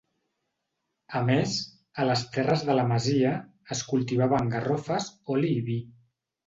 A 1.19 1.21
més, 1.27 1.53
a 2.03 2.07
les 2.11 2.25
terres 2.39 2.65
de 2.71 2.79
la 2.81 2.87
masia, 2.95 3.37
es 3.77 3.87
cultivaven 3.93 4.53
garrofes, 4.57 5.13
oli 5.37 5.57
i 5.61 5.65
vi. 5.73 5.83